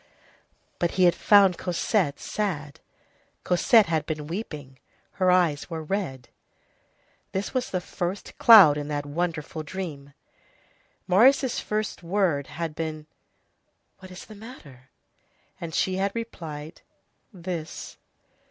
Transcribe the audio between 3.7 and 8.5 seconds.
had been weeping. Her eyes were red. This was the first